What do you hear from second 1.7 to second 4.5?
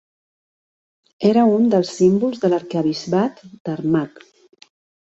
dels símbols de l'Arquebisbat d'Armagh.